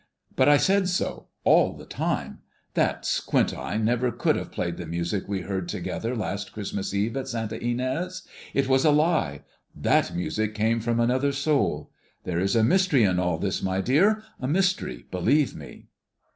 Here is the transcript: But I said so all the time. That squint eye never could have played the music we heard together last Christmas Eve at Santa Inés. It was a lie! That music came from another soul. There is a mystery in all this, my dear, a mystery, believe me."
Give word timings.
But 0.35 0.49
I 0.49 0.57
said 0.57 0.89
so 0.89 1.27
all 1.43 1.73
the 1.73 1.85
time. 1.85 2.39
That 2.73 3.05
squint 3.05 3.55
eye 3.55 3.77
never 3.77 4.11
could 4.11 4.35
have 4.35 4.51
played 4.51 4.77
the 4.77 4.87
music 4.87 5.27
we 5.27 5.41
heard 5.41 5.69
together 5.69 6.15
last 6.15 6.53
Christmas 6.53 6.91
Eve 6.91 7.15
at 7.15 7.27
Santa 7.27 7.59
Inés. 7.59 8.23
It 8.55 8.67
was 8.67 8.83
a 8.83 8.89
lie! 8.89 9.43
That 9.75 10.15
music 10.15 10.55
came 10.55 10.79
from 10.79 10.99
another 10.99 11.31
soul. 11.31 11.91
There 12.23 12.39
is 12.39 12.55
a 12.55 12.63
mystery 12.63 13.03
in 13.03 13.19
all 13.19 13.37
this, 13.37 13.61
my 13.61 13.79
dear, 13.79 14.23
a 14.39 14.47
mystery, 14.47 15.05
believe 15.11 15.55
me." 15.55 15.85